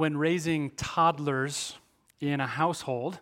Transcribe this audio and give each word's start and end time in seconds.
when 0.00 0.16
raising 0.16 0.70
toddlers 0.70 1.76
in 2.20 2.40
a 2.40 2.46
household, 2.46 3.20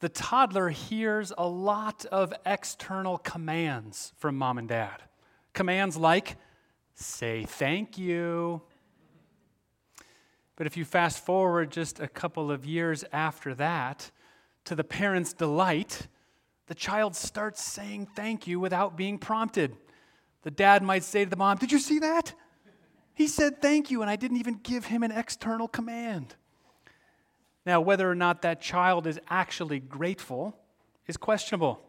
the 0.00 0.08
toddler 0.10 0.68
hears 0.68 1.32
a 1.38 1.48
lot 1.48 2.04
of 2.12 2.30
external 2.44 3.16
commands 3.16 4.12
from 4.18 4.36
mom 4.36 4.58
and 4.58 4.68
dad. 4.68 5.02
Commands 5.54 5.96
like, 5.96 6.36
say 6.94 7.42
thank 7.44 7.96
you. 7.96 8.60
But 10.56 10.66
if 10.66 10.76
you 10.76 10.84
fast 10.84 11.24
forward 11.24 11.70
just 11.70 12.00
a 12.00 12.08
couple 12.08 12.50
of 12.50 12.66
years 12.66 13.02
after 13.10 13.54
that, 13.54 14.10
to 14.66 14.74
the 14.74 14.84
parent's 14.84 15.32
delight, 15.32 16.06
the 16.66 16.74
child 16.74 17.16
starts 17.16 17.64
saying 17.64 18.08
thank 18.14 18.46
you 18.46 18.60
without 18.60 18.94
being 18.94 19.16
prompted. 19.16 19.74
The 20.42 20.50
dad 20.50 20.82
might 20.82 21.02
say 21.02 21.24
to 21.24 21.30
the 21.30 21.36
mom, 21.36 21.56
Did 21.56 21.72
you 21.72 21.78
see 21.78 22.00
that? 22.00 22.34
He 23.18 23.26
said 23.26 23.60
thank 23.60 23.90
you, 23.90 24.00
and 24.00 24.08
I 24.08 24.14
didn't 24.14 24.36
even 24.36 24.60
give 24.62 24.84
him 24.84 25.02
an 25.02 25.10
external 25.10 25.66
command. 25.66 26.36
Now, 27.66 27.80
whether 27.80 28.08
or 28.08 28.14
not 28.14 28.42
that 28.42 28.60
child 28.60 29.08
is 29.08 29.18
actually 29.28 29.80
grateful 29.80 30.56
is 31.08 31.16
questionable. 31.16 31.80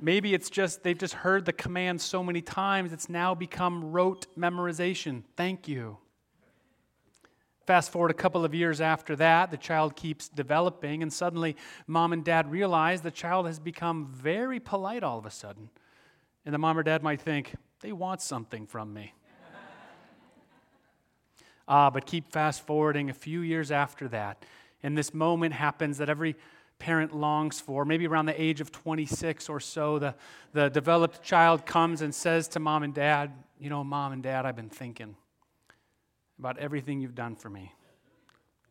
Maybe 0.00 0.34
it's 0.34 0.50
just 0.50 0.82
they've 0.82 0.98
just 0.98 1.14
heard 1.14 1.44
the 1.44 1.52
command 1.52 2.00
so 2.00 2.24
many 2.24 2.42
times, 2.42 2.92
it's 2.92 3.08
now 3.08 3.32
become 3.32 3.92
rote 3.92 4.26
memorization. 4.36 5.22
Thank 5.36 5.68
you. 5.68 5.98
Fast 7.64 7.92
forward 7.92 8.10
a 8.10 8.14
couple 8.14 8.44
of 8.44 8.52
years 8.52 8.80
after 8.80 9.14
that, 9.14 9.52
the 9.52 9.56
child 9.56 9.94
keeps 9.94 10.28
developing, 10.28 11.00
and 11.00 11.12
suddenly 11.12 11.54
mom 11.86 12.12
and 12.12 12.24
dad 12.24 12.50
realize 12.50 13.02
the 13.02 13.12
child 13.12 13.46
has 13.46 13.60
become 13.60 14.08
very 14.12 14.58
polite 14.58 15.04
all 15.04 15.18
of 15.18 15.26
a 15.26 15.30
sudden. 15.30 15.70
And 16.44 16.52
the 16.52 16.58
mom 16.58 16.76
or 16.76 16.82
dad 16.82 17.04
might 17.04 17.20
think, 17.20 17.54
they 17.82 17.92
want 17.92 18.20
something 18.20 18.66
from 18.66 18.92
me. 18.92 19.14
Ah, 21.72 21.88
but 21.88 22.04
keep 22.04 22.32
fast 22.32 22.66
forwarding 22.66 23.10
a 23.10 23.14
few 23.14 23.42
years 23.42 23.70
after 23.70 24.08
that, 24.08 24.44
and 24.82 24.98
this 24.98 25.14
moment 25.14 25.54
happens 25.54 25.98
that 25.98 26.08
every 26.08 26.34
parent 26.80 27.14
longs 27.14 27.60
for. 27.60 27.84
Maybe 27.84 28.08
around 28.08 28.26
the 28.26 28.42
age 28.42 28.60
of 28.60 28.72
26 28.72 29.48
or 29.48 29.60
so, 29.60 30.00
the, 30.00 30.16
the 30.52 30.68
developed 30.68 31.22
child 31.22 31.64
comes 31.64 32.02
and 32.02 32.12
says 32.12 32.48
to 32.48 32.58
mom 32.58 32.82
and 32.82 32.92
dad, 32.92 33.32
You 33.60 33.70
know, 33.70 33.84
mom 33.84 34.10
and 34.10 34.20
dad, 34.20 34.46
I've 34.46 34.56
been 34.56 34.68
thinking 34.68 35.14
about 36.40 36.58
everything 36.58 37.00
you've 37.00 37.14
done 37.14 37.36
for 37.36 37.48
me. 37.48 37.72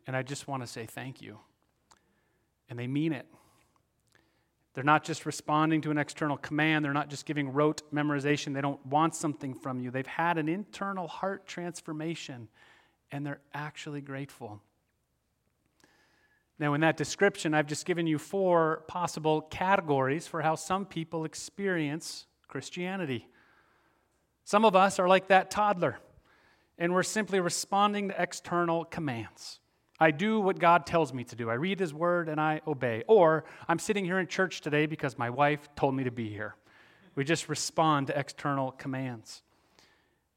And 0.05 0.13
I 0.13 0.21
just 0.21 0.49
want 0.49 0.63
to 0.63 0.67
say 0.67 0.85
thank 0.85 1.21
you. 1.21 1.39
And 2.69 2.77
they 2.77 2.87
mean 2.87 3.13
it. 3.13 3.27
They're 4.73 4.83
not 4.83 5.05
just 5.05 5.25
responding 5.25 5.81
to 5.81 5.91
an 5.91 5.97
external 5.97 6.35
command. 6.35 6.83
They're 6.83 6.93
not 6.93 7.09
just 7.09 7.25
giving 7.25 7.53
rote 7.53 7.81
memorization. 7.93 8.53
They 8.53 8.61
don't 8.61 8.83
want 8.85 9.15
something 9.15 9.53
from 9.53 9.79
you. 9.79 9.89
They've 9.89 10.05
had 10.05 10.37
an 10.37 10.49
internal 10.49 11.07
heart 11.07 11.47
transformation 11.47 12.49
and 13.11 13.25
they're 13.25 13.41
actually 13.53 14.01
grateful. 14.01 14.61
Now, 16.59 16.73
in 16.73 16.81
that 16.81 16.97
description, 16.97 17.53
I've 17.53 17.67
just 17.67 17.85
given 17.85 18.05
you 18.05 18.17
four 18.17 18.83
possible 18.87 19.41
categories 19.41 20.27
for 20.27 20.41
how 20.41 20.55
some 20.55 20.85
people 20.85 21.23
experience 21.23 22.25
Christianity. 22.47 23.27
Some 24.43 24.65
of 24.65 24.75
us 24.75 24.99
are 24.99 25.07
like 25.07 25.27
that 25.27 25.51
toddler, 25.51 25.99
and 26.77 26.93
we're 26.93 27.03
simply 27.03 27.39
responding 27.39 28.09
to 28.09 28.21
external 28.21 28.83
commands. 28.83 29.59
I 30.01 30.11
do 30.11 30.39
what 30.39 30.59
God 30.59 30.85
tells 30.85 31.13
me 31.13 31.23
to 31.25 31.35
do. 31.35 31.49
I 31.49 31.55
read 31.55 31.79
His 31.79 31.93
Word 31.93 32.29
and 32.29 32.39
I 32.39 32.61
obey. 32.65 33.03
Or 33.07 33.43
I'm 33.67 33.79
sitting 33.79 34.05
here 34.05 34.19
in 34.19 34.27
church 34.27 34.61
today 34.61 34.85
because 34.85 35.17
my 35.17 35.29
wife 35.29 35.67
told 35.75 35.93
me 35.93 36.05
to 36.05 36.11
be 36.11 36.29
here. 36.29 36.55
We 37.15 37.25
just 37.25 37.49
respond 37.49 38.07
to 38.07 38.17
external 38.17 38.71
commands. 38.71 39.43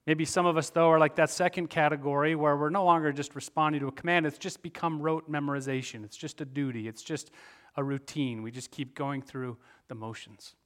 Maybe 0.07 0.25
some 0.25 0.47
of 0.47 0.57
us, 0.57 0.71
though, 0.71 0.89
are 0.89 0.99
like 0.99 1.15
that 1.17 1.31
second 1.31 1.69
category 1.69 2.35
where 2.35 2.57
we're 2.57 2.71
no 2.71 2.85
longer 2.85 3.13
just 3.13 3.37
responding 3.37 3.81
to 3.83 3.89
a 3.89 3.93
command. 3.93 4.27
It's 4.27 4.39
just 4.39 4.63
become 4.63 5.01
rote 5.01 5.31
memorization. 5.31 6.05
It's 6.05 6.17
just 6.17 6.41
a 6.41 6.45
duty. 6.45 6.89
It's 6.89 7.03
just 7.03 7.31
a 7.77 7.85
routine. 7.85 8.43
We 8.43 8.51
just 8.51 8.71
keep 8.71 8.95
going 8.97 9.23
through 9.23 9.59
the 9.89 9.95
motions. 9.95 10.57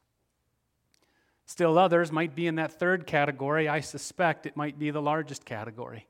Still, 1.45 1.79
others 1.79 2.11
might 2.11 2.35
be 2.35 2.47
in 2.47 2.57
that 2.57 2.73
third 2.73 3.07
category. 3.07 3.69
I 3.69 3.81
suspect 3.81 4.47
it 4.47 4.57
might 4.57 4.79
be 4.79 4.91
the 4.91 5.03
largest 5.03 5.45
category, 5.45 6.07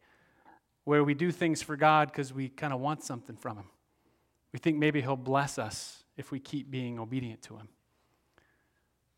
where 0.84 1.04
we 1.04 1.12
do 1.12 1.30
things 1.30 1.60
for 1.62 1.76
God 1.76 2.08
because 2.10 2.32
we 2.32 2.48
kind 2.48 2.72
of 2.72 2.80
want 2.80 3.02
something 3.02 3.36
from 3.36 3.58
Him. 3.58 3.66
We 4.52 4.58
think 4.58 4.78
maybe 4.78 5.02
He'll 5.02 5.16
bless 5.16 5.58
us 5.58 6.04
if 6.16 6.30
we 6.30 6.40
keep 6.40 6.70
being 6.70 6.98
obedient 6.98 7.42
to 7.42 7.56
Him. 7.56 7.68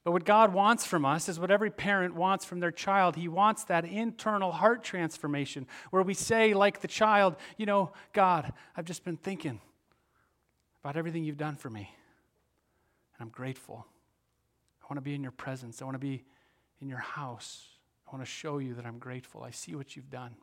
But 0.04 0.12
what 0.12 0.24
God 0.24 0.54
wants 0.54 0.86
from 0.86 1.04
us 1.04 1.28
is 1.28 1.38
what 1.38 1.50
every 1.50 1.70
parent 1.70 2.14
wants 2.14 2.44
from 2.44 2.60
their 2.60 2.70
child. 2.70 3.16
He 3.16 3.28
wants 3.28 3.64
that 3.64 3.84
internal 3.84 4.52
heart 4.52 4.82
transformation 4.82 5.66
where 5.90 6.02
we 6.02 6.14
say, 6.14 6.54
like 6.54 6.80
the 6.80 6.88
child, 6.88 7.36
you 7.56 7.66
know, 7.66 7.92
God, 8.12 8.52
I've 8.76 8.86
just 8.86 9.04
been 9.04 9.16
thinking 9.16 9.60
about 10.82 10.96
everything 10.96 11.24
you've 11.24 11.36
done 11.36 11.56
for 11.56 11.68
me. 11.68 11.90
And 13.18 13.26
I'm 13.26 13.30
grateful. 13.30 13.86
I 14.82 14.86
want 14.86 14.96
to 14.96 15.02
be 15.02 15.14
in 15.14 15.22
your 15.22 15.32
presence. 15.32 15.82
I 15.82 15.84
want 15.84 15.96
to 15.96 15.98
be 15.98 16.24
in 16.80 16.88
your 16.88 16.98
house. 16.98 17.66
I 18.06 18.16
want 18.16 18.24
to 18.24 18.30
show 18.30 18.58
you 18.58 18.74
that 18.74 18.86
I'm 18.86 18.98
grateful. 18.98 19.42
I 19.42 19.50
see 19.50 19.74
what 19.74 19.94
you've 19.96 20.10
done. 20.10 20.36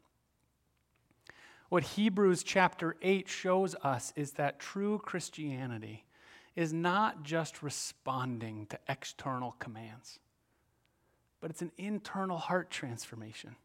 What 1.70 1.84
Hebrews 1.84 2.44
chapter 2.44 2.96
8 3.02 3.28
shows 3.28 3.76
us 3.84 4.14
is 4.16 4.34
that 4.34 4.60
true 4.60 5.00
Christianity 5.00 6.05
is 6.56 6.72
not 6.72 7.24
just 7.24 7.62
responding 7.62 8.66
to 8.68 8.80
external 8.88 9.52
commands, 9.60 10.20
but 11.42 11.50
it's 11.50 11.62
an 11.62 11.72
internal 11.78 12.38
heart 12.38 12.70
transformation. 12.72 13.56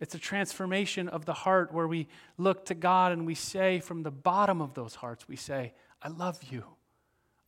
It's 0.00 0.14
a 0.14 0.18
transformation 0.18 1.08
of 1.08 1.24
the 1.24 1.32
heart 1.32 1.72
where 1.72 1.88
we 1.88 2.06
look 2.36 2.64
to 2.66 2.74
God 2.74 3.10
and 3.12 3.26
we 3.26 3.34
say, 3.34 3.80
from 3.80 4.04
the 4.04 4.12
bottom 4.12 4.60
of 4.60 4.74
those 4.74 4.94
hearts, 4.94 5.26
we 5.26 5.34
say, 5.34 5.74
I 6.00 6.08
love 6.08 6.38
you. 6.50 6.64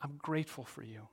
I'm 0.02 0.18
grateful 0.18 0.64
for 0.64 0.82
you. 0.82 1.06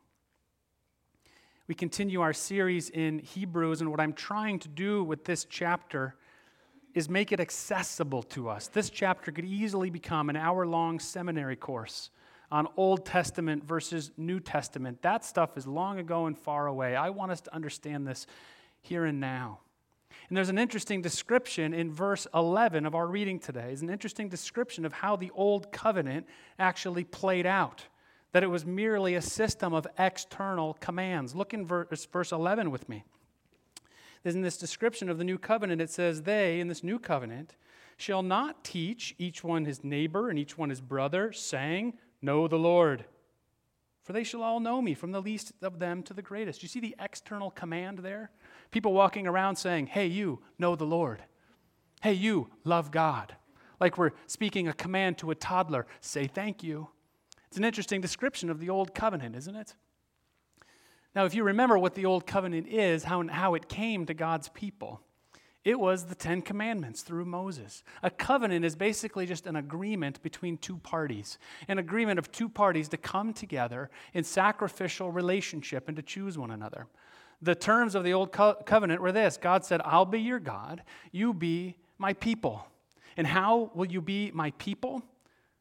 We 1.67 1.75
continue 1.75 2.21
our 2.21 2.33
series 2.33 2.89
in 2.89 3.19
Hebrews, 3.19 3.81
and 3.81 3.91
what 3.91 3.99
I'm 3.99 4.13
trying 4.13 4.59
to 4.59 4.69
do 4.69 5.03
with 5.03 5.25
this 5.25 5.45
chapter 5.45 6.15
is 6.95 7.09
make 7.09 7.31
it 7.31 7.39
accessible 7.39 8.23
to 8.23 8.49
us. 8.49 8.67
This 8.69 8.89
chapter 8.89 9.31
could 9.31 9.45
easily 9.45 9.89
become 9.89 10.29
an 10.29 10.37
hour 10.37 10.65
long 10.65 10.97
seminary 10.97 11.57
course 11.57 12.09
on 12.51 12.67
Old 12.77 13.05
Testament 13.05 13.63
versus 13.63 14.11
New 14.17 14.39
Testament. 14.39 15.01
That 15.01 15.25
stuff 15.25 15.57
is 15.57 15.67
long 15.67 15.99
ago 15.99 16.25
and 16.25 16.37
far 16.37 16.67
away. 16.67 16.95
I 16.95 17.09
want 17.09 17.31
us 17.31 17.41
to 17.41 17.53
understand 17.53 18.07
this 18.07 18.25
here 18.81 19.05
and 19.05 19.19
now. 19.19 19.59
And 20.29 20.35
there's 20.35 20.49
an 20.49 20.57
interesting 20.57 21.01
description 21.01 21.73
in 21.73 21.91
verse 21.91 22.27
11 22.33 22.85
of 22.85 22.95
our 22.95 23.07
reading 23.07 23.39
today. 23.39 23.69
It's 23.71 23.81
an 23.81 23.89
interesting 23.89 24.27
description 24.29 24.85
of 24.85 24.91
how 24.91 25.15
the 25.15 25.31
old 25.33 25.71
covenant 25.71 26.25
actually 26.59 27.03
played 27.03 27.45
out. 27.45 27.85
That 28.33 28.43
it 28.43 28.47
was 28.47 28.65
merely 28.65 29.15
a 29.15 29.21
system 29.21 29.73
of 29.73 29.87
external 29.97 30.73
commands. 30.75 31.33
Look 31.33 31.53
in 31.53 31.65
verse, 31.65 31.87
uh, 31.91 32.11
verse 32.11 32.31
11 32.31 32.71
with 32.71 32.89
me. 32.89 33.03
In 34.25 34.41
this 34.41 34.57
description 34.57 35.09
of 35.09 35.17
the 35.17 35.23
new 35.23 35.37
covenant, 35.37 35.81
it 35.81 35.89
says, 35.89 36.23
They, 36.23 36.59
in 36.59 36.67
this 36.67 36.83
new 36.83 36.99
covenant, 36.99 37.55
shall 37.95 38.21
not 38.21 38.65
teach 38.65 39.15
each 39.17 39.43
one 39.43 39.63
his 39.63 39.83
neighbor 39.83 40.29
and 40.29 40.37
each 40.37 40.57
one 40.57 40.69
his 40.69 40.81
brother, 40.81 41.31
saying, 41.31 41.93
Know 42.21 42.47
the 42.47 42.57
Lord. 42.57 43.05
For 44.03 44.13
they 44.13 44.23
shall 44.23 44.41
all 44.41 44.59
know 44.59 44.81
me, 44.81 44.93
from 44.93 45.11
the 45.11 45.21
least 45.21 45.51
of 45.61 45.79
them 45.79 46.01
to 46.03 46.13
the 46.13 46.21
greatest. 46.21 46.63
You 46.63 46.69
see 46.69 46.79
the 46.79 46.95
external 46.99 47.51
command 47.51 47.99
there? 47.99 48.31
People 48.71 48.93
walking 48.93 49.27
around 49.27 49.57
saying, 49.57 49.87
Hey, 49.87 50.07
you, 50.07 50.39
know 50.57 50.75
the 50.75 50.85
Lord. 50.85 51.23
Hey, 52.01 52.13
you, 52.13 52.49
love 52.63 52.91
God. 52.91 53.35
Like 53.79 53.97
we're 53.97 54.11
speaking 54.25 54.67
a 54.67 54.73
command 54.73 55.17
to 55.19 55.31
a 55.31 55.35
toddler 55.35 55.85
say 55.99 56.27
thank 56.27 56.63
you. 56.63 56.89
It's 57.47 57.57
an 57.57 57.63
interesting 57.63 58.01
description 58.01 58.49
of 58.49 58.59
the 58.59 58.69
Old 58.69 58.93
Covenant, 58.93 59.35
isn't 59.35 59.55
it? 59.55 59.75
Now, 61.15 61.25
if 61.25 61.33
you 61.33 61.43
remember 61.43 61.77
what 61.77 61.95
the 61.95 62.05
Old 62.05 62.27
Covenant 62.27 62.67
is, 62.67 63.03
how, 63.03 63.27
how 63.27 63.55
it 63.55 63.69
came 63.69 64.05
to 64.05 64.13
God's 64.13 64.49
people, 64.49 65.01
it 65.67 65.77
was 65.77 66.05
the 66.05 66.15
Ten 66.15 66.41
Commandments 66.41 67.01
through 67.01 67.25
Moses. 67.25 67.83
A 68.01 68.09
covenant 68.09 68.63
is 68.63 68.73
basically 68.73 69.25
just 69.25 69.45
an 69.47 69.57
agreement 69.57 70.23
between 70.23 70.57
two 70.57 70.77
parties, 70.77 71.37
an 71.67 71.77
agreement 71.77 72.17
of 72.17 72.31
two 72.31 72.47
parties 72.47 72.87
to 72.87 72.95
come 72.95 73.33
together 73.33 73.89
in 74.13 74.23
sacrificial 74.23 75.11
relationship 75.11 75.89
and 75.89 75.97
to 75.97 76.01
choose 76.01 76.37
one 76.37 76.51
another. 76.51 76.87
The 77.41 77.53
terms 77.53 77.95
of 77.95 78.05
the 78.05 78.13
Old 78.13 78.31
co- 78.31 78.55
Covenant 78.65 79.01
were 79.01 79.11
this 79.11 79.35
God 79.35 79.65
said, 79.65 79.81
I'll 79.83 80.05
be 80.05 80.21
your 80.21 80.39
God, 80.39 80.83
you 81.11 81.33
be 81.33 81.75
my 81.97 82.13
people. 82.13 82.65
And 83.17 83.27
how 83.27 83.69
will 83.73 83.87
you 83.87 83.99
be 83.99 84.31
my 84.33 84.51
people? 84.51 85.03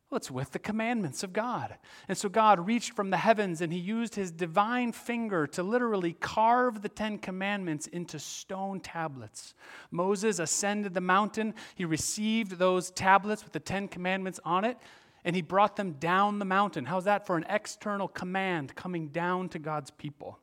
Well, 0.08 0.18
it's 0.18 0.30
with 0.30 0.52
the 0.52 0.60
commandments 0.60 1.24
of 1.24 1.32
God. 1.32 1.76
And 2.06 2.16
so 2.16 2.28
God 2.28 2.64
reached 2.64 2.92
from 2.92 3.10
the 3.10 3.16
heavens 3.16 3.60
and 3.60 3.72
he 3.72 3.78
used 3.78 4.14
his 4.14 4.30
divine 4.30 4.92
finger 4.92 5.48
to 5.48 5.64
literally 5.64 6.12
carve 6.12 6.82
the 6.82 6.88
Ten 6.88 7.18
Commandments 7.18 7.88
into 7.88 8.20
stone 8.20 8.78
tablets. 8.78 9.54
Moses 9.90 10.38
ascended 10.38 10.94
the 10.94 11.00
mountain. 11.00 11.54
He 11.74 11.84
received 11.84 12.52
those 12.52 12.92
tablets 12.92 13.42
with 13.42 13.52
the 13.52 13.60
Ten 13.60 13.88
Commandments 13.88 14.38
on 14.44 14.64
it 14.64 14.78
and 15.24 15.34
he 15.34 15.42
brought 15.42 15.74
them 15.74 15.94
down 15.94 16.38
the 16.38 16.44
mountain. 16.44 16.84
How's 16.84 17.04
that 17.04 17.26
for 17.26 17.36
an 17.36 17.44
external 17.48 18.06
command 18.06 18.76
coming 18.76 19.08
down 19.08 19.48
to 19.50 19.58
God's 19.58 19.90
people? 19.90 20.38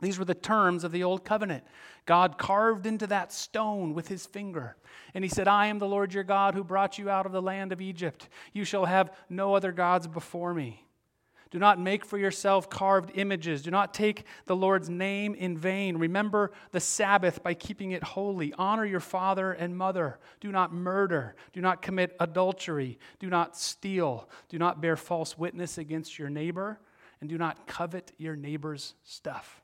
These 0.00 0.18
were 0.18 0.24
the 0.24 0.34
terms 0.34 0.84
of 0.84 0.92
the 0.92 1.04
old 1.04 1.24
covenant. 1.24 1.64
God 2.04 2.38
carved 2.38 2.86
into 2.86 3.06
that 3.06 3.32
stone 3.32 3.94
with 3.94 4.08
his 4.08 4.26
finger. 4.26 4.76
And 5.14 5.24
he 5.24 5.30
said, 5.30 5.48
I 5.48 5.66
am 5.66 5.78
the 5.78 5.88
Lord 5.88 6.12
your 6.12 6.24
God 6.24 6.54
who 6.54 6.62
brought 6.62 6.98
you 6.98 7.08
out 7.08 7.26
of 7.26 7.32
the 7.32 7.42
land 7.42 7.72
of 7.72 7.80
Egypt. 7.80 8.28
You 8.52 8.64
shall 8.64 8.84
have 8.84 9.10
no 9.30 9.54
other 9.54 9.72
gods 9.72 10.06
before 10.06 10.52
me. 10.52 10.86
Do 11.50 11.58
not 11.58 11.80
make 11.80 12.04
for 12.04 12.18
yourself 12.18 12.68
carved 12.68 13.12
images. 13.14 13.62
Do 13.62 13.70
not 13.70 13.94
take 13.94 14.24
the 14.46 14.56
Lord's 14.56 14.90
name 14.90 15.34
in 15.34 15.56
vain. 15.56 15.96
Remember 15.96 16.52
the 16.72 16.80
Sabbath 16.80 17.42
by 17.42 17.54
keeping 17.54 17.92
it 17.92 18.02
holy. 18.02 18.52
Honor 18.58 18.84
your 18.84 19.00
father 19.00 19.52
and 19.52 19.76
mother. 19.76 20.18
Do 20.40 20.50
not 20.50 20.72
murder. 20.72 21.36
Do 21.52 21.60
not 21.60 21.82
commit 21.82 22.16
adultery. 22.20 22.98
Do 23.20 23.30
not 23.30 23.56
steal. 23.56 24.28
Do 24.48 24.58
not 24.58 24.82
bear 24.82 24.96
false 24.96 25.38
witness 25.38 25.78
against 25.78 26.18
your 26.18 26.28
neighbor. 26.28 26.80
And 27.20 27.30
do 27.30 27.38
not 27.38 27.66
covet 27.66 28.12
your 28.18 28.36
neighbor's 28.36 28.94
stuff. 29.04 29.62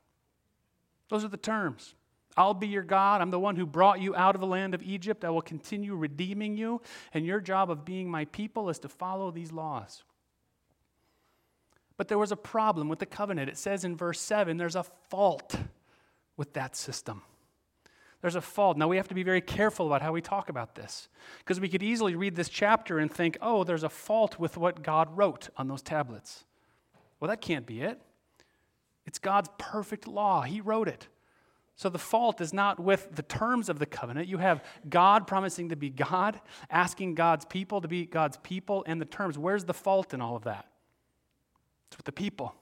Those 1.09 1.23
are 1.23 1.29
the 1.29 1.37
terms. 1.37 1.95
I'll 2.35 2.53
be 2.53 2.67
your 2.67 2.83
God. 2.83 3.21
I'm 3.21 3.31
the 3.31 3.39
one 3.39 3.55
who 3.55 3.65
brought 3.65 4.01
you 4.01 4.15
out 4.15 4.35
of 4.35 4.41
the 4.41 4.47
land 4.47 4.73
of 4.73 4.81
Egypt. 4.81 5.23
I 5.23 5.29
will 5.29 5.41
continue 5.41 5.95
redeeming 5.95 6.57
you. 6.57 6.81
And 7.13 7.25
your 7.25 7.39
job 7.39 7.69
of 7.69 7.85
being 7.85 8.09
my 8.09 8.25
people 8.25 8.69
is 8.69 8.79
to 8.79 8.89
follow 8.89 9.29
these 9.29 9.51
laws. 9.51 10.03
But 11.95 12.07
there 12.07 12.17
was 12.17 12.31
a 12.31 12.35
problem 12.35 12.89
with 12.89 12.99
the 12.99 13.05
covenant. 13.05 13.49
It 13.49 13.57
says 13.57 13.85
in 13.85 13.95
verse 13.95 14.19
7 14.19 14.57
there's 14.57 14.75
a 14.75 14.83
fault 15.09 15.55
with 16.37 16.53
that 16.53 16.75
system. 16.75 17.21
There's 18.21 18.35
a 18.35 18.41
fault. 18.41 18.77
Now 18.77 18.87
we 18.87 18.97
have 18.97 19.09
to 19.09 19.13
be 19.13 19.23
very 19.23 19.41
careful 19.41 19.85
about 19.85 20.01
how 20.01 20.13
we 20.13 20.21
talk 20.21 20.49
about 20.49 20.75
this 20.75 21.09
because 21.39 21.59
we 21.59 21.69
could 21.69 21.83
easily 21.83 22.15
read 22.15 22.35
this 22.35 22.49
chapter 22.49 22.97
and 22.97 23.11
think, 23.11 23.37
oh, 23.41 23.63
there's 23.63 23.83
a 23.83 23.89
fault 23.89 24.39
with 24.39 24.57
what 24.57 24.81
God 24.81 25.15
wrote 25.15 25.49
on 25.57 25.67
those 25.67 25.81
tablets. 25.81 26.45
Well, 27.19 27.29
that 27.29 27.41
can't 27.41 27.65
be 27.65 27.81
it. 27.81 28.01
It's 29.05 29.19
God's 29.19 29.49
perfect 29.57 30.07
law. 30.07 30.41
He 30.41 30.61
wrote 30.61 30.87
it. 30.87 31.07
So 31.75 31.89
the 31.89 31.99
fault 31.99 32.39
is 32.39 32.53
not 32.53 32.79
with 32.79 33.15
the 33.15 33.23
terms 33.23 33.67
of 33.67 33.79
the 33.79 33.85
covenant. 33.85 34.27
You 34.27 34.37
have 34.37 34.63
God 34.87 35.25
promising 35.25 35.69
to 35.69 35.75
be 35.75 35.89
God, 35.89 36.39
asking 36.69 37.15
God's 37.15 37.45
people 37.45 37.81
to 37.81 37.87
be 37.87 38.05
God's 38.05 38.37
people, 38.37 38.83
and 38.87 39.01
the 39.01 39.05
terms. 39.05 39.37
Where's 39.37 39.65
the 39.65 39.73
fault 39.73 40.13
in 40.13 40.21
all 40.21 40.35
of 40.35 40.43
that? 40.43 40.67
It's 41.87 41.97
with 41.97 42.05
the 42.05 42.11
people. 42.11 42.53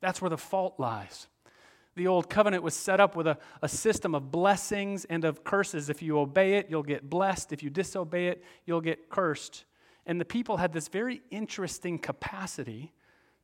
That's 0.00 0.22
where 0.22 0.30
the 0.30 0.38
fault 0.38 0.74
lies. 0.78 1.28
The 1.96 2.06
old 2.06 2.30
covenant 2.30 2.62
was 2.62 2.74
set 2.74 2.98
up 2.98 3.14
with 3.14 3.26
a, 3.26 3.36
a 3.60 3.68
system 3.68 4.14
of 4.14 4.30
blessings 4.30 5.04
and 5.04 5.24
of 5.24 5.44
curses. 5.44 5.90
If 5.90 6.00
you 6.00 6.18
obey 6.18 6.54
it, 6.54 6.66
you'll 6.70 6.82
get 6.82 7.10
blessed. 7.10 7.52
If 7.52 7.62
you 7.62 7.68
disobey 7.68 8.28
it, 8.28 8.42
you'll 8.64 8.80
get 8.80 9.10
cursed. 9.10 9.64
And 10.06 10.18
the 10.18 10.24
people 10.24 10.56
had 10.56 10.72
this 10.72 10.88
very 10.88 11.20
interesting 11.30 11.98
capacity 11.98 12.92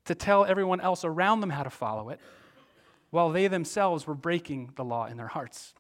to 0.07 0.15
tell 0.15 0.45
everyone 0.45 0.81
else 0.81 1.05
around 1.05 1.41
them 1.41 1.51
how 1.51 1.63
to 1.63 1.71
follow 1.71 2.09
it, 2.09 2.21
while 3.11 3.31
they 3.31 3.49
themselves 3.49 4.07
were 4.07 4.15
breaking 4.15 4.73
the 4.77 4.85
law 4.85 5.07
in 5.07 5.17
their 5.17 5.29
hearts. 5.29 5.75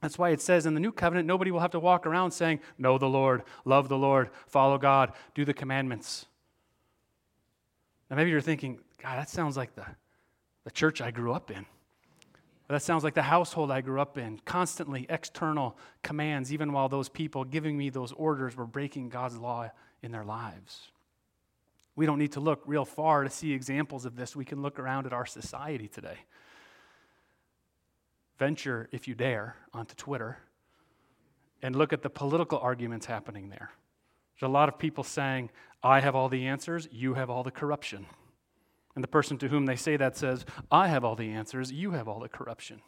That's 0.00 0.18
why 0.18 0.30
it 0.30 0.40
says 0.40 0.66
in 0.66 0.74
the 0.74 0.80
new 0.80 0.92
covenant, 0.92 1.26
nobody 1.26 1.50
will 1.50 1.60
have 1.60 1.70
to 1.70 1.80
walk 1.80 2.06
around 2.06 2.32
saying, 2.32 2.60
Know 2.78 2.98
the 2.98 3.08
Lord, 3.08 3.42
love 3.64 3.88
the 3.88 3.96
Lord, 3.96 4.30
follow 4.46 4.78
God, 4.78 5.12
do 5.34 5.44
the 5.44 5.54
commandments. 5.54 6.26
Now, 8.10 8.16
maybe 8.16 8.30
you're 8.30 8.40
thinking, 8.40 8.78
God, 9.02 9.18
that 9.18 9.28
sounds 9.28 9.56
like 9.56 9.74
the, 9.74 9.86
the 10.64 10.70
church 10.70 11.00
I 11.00 11.10
grew 11.10 11.32
up 11.32 11.50
in. 11.50 11.66
That 12.68 12.82
sounds 12.82 13.04
like 13.04 13.14
the 13.14 13.22
household 13.22 13.70
I 13.70 13.80
grew 13.80 14.00
up 14.00 14.18
in. 14.18 14.40
Constantly 14.44 15.06
external 15.08 15.76
commands, 16.02 16.52
even 16.52 16.72
while 16.72 16.88
those 16.88 17.08
people 17.08 17.44
giving 17.44 17.76
me 17.76 17.90
those 17.90 18.12
orders 18.12 18.56
were 18.56 18.66
breaking 18.66 19.08
God's 19.08 19.36
law 19.38 19.70
in 20.02 20.10
their 20.10 20.24
lives. 20.24 20.90
We 21.96 22.04
don't 22.04 22.18
need 22.18 22.32
to 22.32 22.40
look 22.40 22.62
real 22.66 22.84
far 22.84 23.24
to 23.24 23.30
see 23.30 23.52
examples 23.52 24.04
of 24.04 24.16
this. 24.16 24.36
We 24.36 24.44
can 24.44 24.62
look 24.62 24.78
around 24.78 25.06
at 25.06 25.12
our 25.12 25.26
society 25.26 25.88
today. 25.88 26.18
Venture, 28.38 28.88
if 28.92 29.08
you 29.08 29.14
dare, 29.14 29.56
onto 29.72 29.94
Twitter 29.94 30.38
and 31.62 31.74
look 31.74 31.94
at 31.94 32.02
the 32.02 32.10
political 32.10 32.58
arguments 32.58 33.06
happening 33.06 33.48
there. 33.48 33.70
There's 34.34 34.48
a 34.48 34.52
lot 34.52 34.68
of 34.68 34.78
people 34.78 35.04
saying, 35.04 35.50
I 35.82 36.00
have 36.00 36.14
all 36.14 36.28
the 36.28 36.46
answers, 36.46 36.86
you 36.92 37.14
have 37.14 37.30
all 37.30 37.42
the 37.42 37.50
corruption. 37.50 38.04
And 38.94 39.02
the 39.02 39.08
person 39.08 39.38
to 39.38 39.48
whom 39.48 39.64
they 39.64 39.76
say 39.76 39.96
that 39.96 40.16
says, 40.16 40.44
I 40.70 40.88
have 40.88 41.04
all 41.04 41.16
the 41.16 41.30
answers, 41.30 41.72
you 41.72 41.92
have 41.92 42.08
all 42.08 42.20
the 42.20 42.28
corruption. 42.28 42.82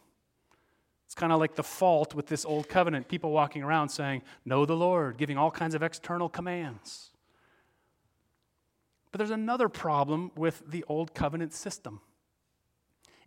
It's 1.05 1.15
kind 1.15 1.31
of 1.33 1.39
like 1.39 1.55
the 1.55 1.63
fault 1.63 2.13
with 2.13 2.27
this 2.27 2.45
old 2.45 2.69
covenant. 2.69 3.07
People 3.07 3.31
walking 3.31 3.63
around 3.63 3.89
saying, 3.89 4.21
Know 4.45 4.67
the 4.67 4.75
Lord, 4.75 5.17
giving 5.17 5.39
all 5.39 5.49
kinds 5.49 5.73
of 5.73 5.81
external 5.81 6.29
commands. 6.29 7.09
But 9.11 9.17
there's 9.17 9.31
another 9.31 9.69
problem 9.69 10.31
with 10.35 10.63
the 10.67 10.83
old 10.87 11.13
covenant 11.13 11.53
system, 11.53 12.01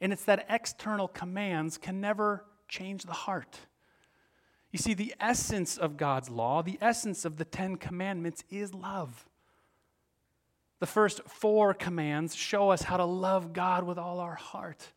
and 0.00 0.12
it's 0.12 0.24
that 0.24 0.46
external 0.48 1.08
commands 1.08 1.78
can 1.78 2.00
never 2.00 2.44
change 2.68 3.04
the 3.04 3.12
heart. 3.12 3.58
You 4.70 4.78
see, 4.78 4.94
the 4.94 5.14
essence 5.20 5.76
of 5.76 5.96
God's 5.96 6.30
law, 6.30 6.62
the 6.62 6.78
essence 6.80 7.24
of 7.24 7.36
the 7.36 7.44
Ten 7.44 7.76
Commandments 7.76 8.42
is 8.48 8.72
love. 8.72 9.28
The 10.80 10.86
first 10.86 11.20
four 11.28 11.74
commands 11.74 12.34
show 12.34 12.70
us 12.70 12.82
how 12.82 12.96
to 12.96 13.04
love 13.04 13.52
God 13.52 13.84
with 13.84 13.98
all 13.98 14.18
our 14.18 14.34
heart. 14.34 14.88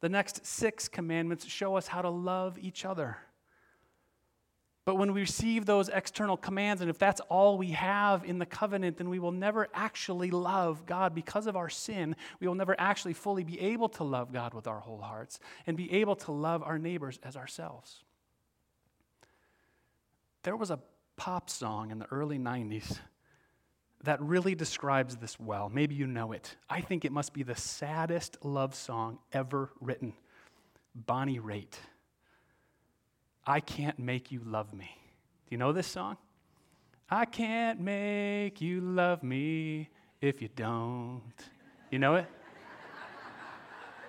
The 0.00 0.08
next 0.08 0.44
six 0.44 0.86
commandments 0.86 1.46
show 1.46 1.76
us 1.76 1.88
how 1.88 2.02
to 2.02 2.10
love 2.10 2.58
each 2.58 2.84
other. 2.84 3.16
But 4.84 4.96
when 4.96 5.14
we 5.14 5.22
receive 5.22 5.64
those 5.64 5.88
external 5.88 6.36
commands, 6.36 6.82
and 6.82 6.90
if 6.90 6.98
that's 6.98 7.20
all 7.30 7.56
we 7.56 7.70
have 7.70 8.22
in 8.24 8.38
the 8.38 8.44
covenant, 8.44 8.98
then 8.98 9.08
we 9.08 9.18
will 9.18 9.32
never 9.32 9.68
actually 9.72 10.30
love 10.30 10.84
God 10.84 11.14
because 11.14 11.46
of 11.46 11.56
our 11.56 11.70
sin. 11.70 12.14
We 12.38 12.46
will 12.46 12.54
never 12.54 12.78
actually 12.78 13.14
fully 13.14 13.44
be 13.44 13.58
able 13.60 13.88
to 13.90 14.04
love 14.04 14.30
God 14.30 14.52
with 14.52 14.66
our 14.66 14.80
whole 14.80 15.00
hearts 15.00 15.40
and 15.66 15.74
be 15.76 15.90
able 15.94 16.16
to 16.16 16.32
love 16.32 16.62
our 16.62 16.78
neighbors 16.78 17.18
as 17.22 17.34
ourselves. 17.34 18.04
There 20.42 20.56
was 20.56 20.70
a 20.70 20.80
pop 21.16 21.48
song 21.48 21.90
in 21.90 21.98
the 21.98 22.06
early 22.10 22.38
90s 22.38 22.98
that 24.02 24.20
really 24.20 24.54
describes 24.54 25.16
this 25.16 25.40
well. 25.40 25.70
Maybe 25.70 25.94
you 25.94 26.06
know 26.06 26.32
it. 26.32 26.56
I 26.68 26.82
think 26.82 27.06
it 27.06 27.12
must 27.12 27.32
be 27.32 27.42
the 27.42 27.56
saddest 27.56 28.36
love 28.44 28.74
song 28.74 29.18
ever 29.32 29.70
written 29.80 30.12
Bonnie 30.94 31.40
Raitt. 31.40 31.78
I 33.46 33.60
can't 33.60 33.98
make 33.98 34.32
you 34.32 34.40
love 34.44 34.72
me. 34.72 34.90
Do 35.46 35.50
you 35.50 35.58
know 35.58 35.72
this 35.72 35.86
song? 35.86 36.16
I 37.10 37.26
can't 37.26 37.78
make 37.78 38.62
you 38.62 38.80
love 38.80 39.22
me 39.22 39.90
if 40.20 40.40
you 40.40 40.48
don't. 40.56 41.20
You 41.90 41.98
know 41.98 42.14
it? 42.14 42.26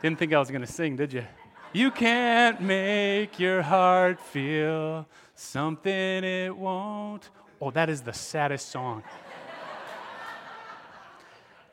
Didn't 0.01 0.19
think 0.19 0.33
I 0.33 0.39
was 0.39 0.49
going 0.49 0.61
to 0.61 0.71
sing, 0.71 0.95
did 0.95 1.11
you? 1.11 1.25
You 1.73 1.91
can't 1.91 2.61
make 2.61 3.37
your 3.37 3.61
heart 3.61 4.21
feel 4.21 5.05
something 5.33 5.91
it 5.91 6.55
won't. 6.55 7.29
Oh, 7.59 7.71
that 7.71 7.89
is 7.89 8.01
the 8.01 8.13
saddest 8.13 8.69
song. 8.69 9.03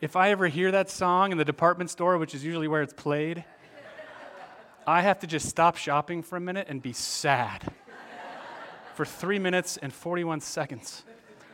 if 0.01 0.17
I 0.17 0.31
ever 0.31 0.49
hear 0.49 0.73
that 0.73 0.91
song 0.91 1.31
in 1.31 1.39
the 1.39 1.45
department 1.45 1.91
store, 1.91 2.19
which 2.19 2.35
is 2.35 2.45
usually 2.45 2.67
where 2.67 2.83
it's 2.83 2.93
played, 2.93 3.45
I 4.87 5.03
have 5.03 5.21
to 5.21 5.27
just 5.29 5.49
stop 5.49 5.77
shopping 5.77 6.23
for 6.23 6.37
a 6.37 6.41
minute 6.41 6.67
and 6.69 6.83
be 6.83 6.93
sad 6.93 7.71
for 8.95 9.05
three 9.05 9.39
minutes 9.39 9.77
and 9.77 9.93
41 9.93 10.41
seconds. 10.41 11.05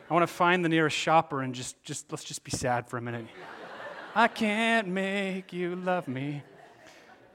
I 0.09 0.13
want 0.13 0.23
to 0.23 0.33
find 0.33 0.65
the 0.65 0.69
nearest 0.69 0.97
shopper 0.97 1.41
and 1.41 1.53
just, 1.53 1.81
just 1.83 2.11
let's 2.11 2.23
just 2.23 2.43
be 2.43 2.49
sad 2.49 2.87
for 2.87 2.97
a 2.97 3.01
minute. 3.01 3.27
I 4.15 4.27
can't 4.27 4.87
make 4.87 5.53
you 5.53 5.75
love 5.75 6.07
me. 6.07 6.41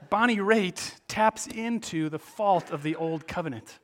Bonnie 0.09 0.37
Raitt 0.37 0.95
taps 1.07 1.47
into 1.47 2.09
the 2.09 2.19
fault 2.19 2.71
of 2.71 2.83
the 2.83 2.97
old 2.97 3.25
covenant. 3.25 3.79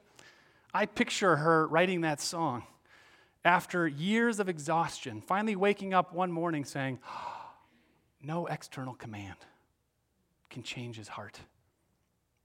I 0.73 0.87
picture 0.87 1.37
her 1.37 1.65
writing 1.67 2.01
that 2.01 2.19
song 2.19 2.63
after 3.45 3.87
years 3.87 4.39
of 4.39 4.49
exhaustion, 4.49 5.21
finally 5.21 5.55
waking 5.55 5.93
up 5.93 6.13
one 6.13 6.31
morning 6.31 6.65
saying, 6.65 6.99
No 8.21 8.47
external 8.47 8.93
command 8.93 9.37
can 10.49 10.61
change 10.61 10.97
his 10.97 11.07
heart. 11.07 11.39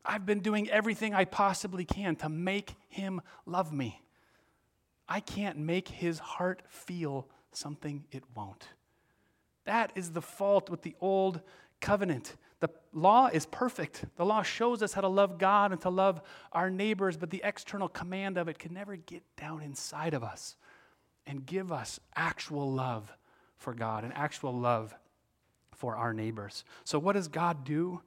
I've 0.07 0.25
been 0.25 0.41
doing 0.41 0.71
everything 0.71 1.15
I 1.15 1.25
possibly 1.25 1.85
can 1.85 2.17
to 2.17 2.29
make 2.29 2.75
him 2.89 3.21
love 3.45 3.73
me. 3.73 4.03
I 5.09 5.21
can't 5.21 5.59
make 5.59 5.89
his 5.89 6.19
heart 6.19 6.63
feel 6.69 7.29
something 7.53 8.05
it 8.11 8.25
won't. 8.35 8.69
That 9.65 9.93
is 9.95 10.13
the 10.13 10.23
fault 10.23 10.71
with 10.71 10.83
the 10.83 10.95
old 11.01 11.41
covenant. 11.81 12.37
The 12.61 12.71
law 12.93 13.27
is 13.27 13.47
perfect. 13.47 14.05
The 14.17 14.25
law 14.25 14.43
shows 14.43 14.83
us 14.83 14.93
how 14.93 15.03
to 15.03 15.09
love 15.09 15.39
God 15.39 15.73
and 15.73 15.81
to 15.83 15.91
love 15.91 16.23
our 16.53 16.71
neighbors, 16.71 17.17
but 17.17 17.31
the 17.31 17.43
external 17.45 17.89
command 17.89 18.39
of 18.39 18.49
it 18.49 18.59
can 18.59 18.73
never 18.73 18.97
get 18.97 19.23
down 19.37 19.61
inside 19.61 20.15
of 20.15 20.25
us 20.25 20.57
and 21.27 21.45
give 21.45 21.73
us 21.73 22.01
actual 22.15 22.73
love 22.73 23.13
for 23.59 23.75
God 23.75 24.05
and 24.05 24.13
actual 24.15 24.53
love 24.53 24.95
for 25.73 25.97
our 25.97 26.15
neighbors. 26.15 26.65
So, 26.85 26.99
what 26.99 27.15
does 27.15 27.29
God 27.29 27.65
do? 27.65 28.01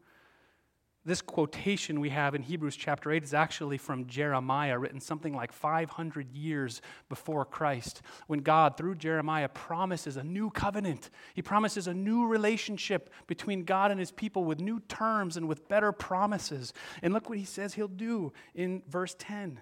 This 1.10 1.22
quotation 1.24 2.00
we 2.00 2.10
have 2.10 2.36
in 2.36 2.44
Hebrews 2.44 2.75
chapter 2.75 3.12
8 3.12 3.24
is 3.24 3.34
actually 3.34 3.80
from 3.80 4.06
Jeremiah, 4.06 4.78
written 4.78 5.01
something 5.01 5.34
like 5.34 5.51
500 5.51 6.32
years 6.32 6.84
before 7.10 7.46
Christ, 7.46 8.04
when 8.28 8.42
God, 8.42 8.78
through 8.78 8.96
Jeremiah, 8.96 9.50
promises 9.50 10.18
a 10.18 10.24
new 10.24 10.51
covenant. 10.51 11.10
He 11.34 11.42
promises 11.42 11.88
a 11.88 11.94
new 11.94 12.28
relationship 12.28 13.10
between 13.25 13.63
God 13.63 13.89
and 13.89 14.00
his 14.00 14.12
people 14.12 14.46
with 14.46 14.60
new 14.60 14.80
terms 14.82 15.36
and 15.36 15.48
with 15.48 15.68
better 15.68 15.92
promises. 15.92 16.74
And 17.01 17.12
look 17.12 17.28
what 17.28 17.39
he 17.39 17.46
says 17.46 17.74
he'll 17.74 17.88
do 17.88 18.32
in 18.54 18.84
verse 18.88 19.16
10. 19.18 19.60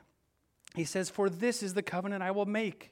He 0.76 0.84
says, 0.84 1.10
For 1.10 1.30
this 1.30 1.64
is 1.64 1.74
the 1.74 1.82
covenant 1.82 2.24
I 2.24 2.32
will 2.32 2.46
make 2.46 2.92